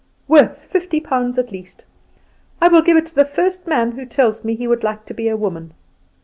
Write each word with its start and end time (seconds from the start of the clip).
"Worth 0.27 0.65
fifty 0.65 0.99
pounds 0.99 1.37
at 1.37 1.51
least. 1.51 1.85
I 2.59 2.69
will 2.69 2.81
give 2.81 2.97
it 2.97 3.05
to 3.05 3.13
the 3.13 3.23
first 3.23 3.67
man 3.67 3.91
who 3.91 4.03
tells 4.07 4.43
me 4.43 4.55
he 4.55 4.67
would 4.67 4.83
like 4.83 5.05
to 5.05 5.13
be 5.13 5.27
a 5.29 5.37
woman. 5.37 5.75